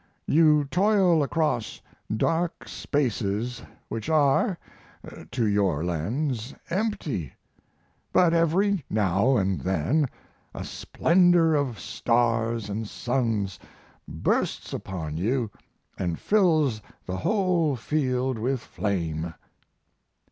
You 0.25 0.65
toil 0.65 1.21
across 1.21 1.79
dark 2.17 2.67
spaces 2.67 3.61
which 3.87 4.09
are 4.09 4.57
(to 5.29 5.45
your 5.45 5.83
lens) 5.85 6.55
empty; 6.71 7.33
but 8.11 8.33
every 8.33 8.83
now 8.89 9.37
& 9.43 9.43
then 9.61 10.07
a 10.55 10.63
splendor 10.63 11.53
of 11.53 11.79
stars 11.79 12.71
& 12.81 12.85
suns 12.89 13.59
bursts 14.07 14.73
upon 14.73 15.17
you 15.17 15.51
and 15.99 16.17
fills 16.17 16.81
the 17.05 17.17
whole 17.17 17.75
field 17.75 18.39
with 18.39 18.59
flame. 18.59 19.35